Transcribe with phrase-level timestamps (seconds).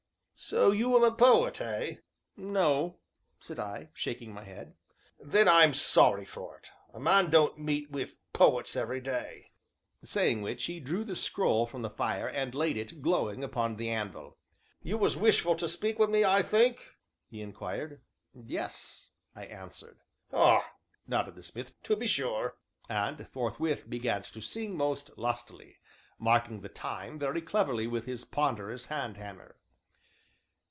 [0.51, 1.97] '""So you'm a poet, eh?"
[2.35, 2.97] "No,"
[3.37, 4.73] said I, shaking my head.
[5.19, 9.51] "Then I'm sorry for it; a man don't meet wi' poets every day,"
[10.03, 13.89] saying which, he drew the scroll from the fire, and laid it, glowing, upon the
[13.91, 14.35] anvil.
[14.81, 16.95] "You was wishful to speak wi' me, I think?"
[17.29, 18.01] he inquired.
[18.33, 19.99] "Yes," I answered.
[20.33, 22.57] "Ah!"'nodded the smith, "to be sure,"
[22.89, 25.77] and, forthwith, began to sing most lustily,
[26.17, 29.57] marking the time very cleverly with his ponderous hand hammer.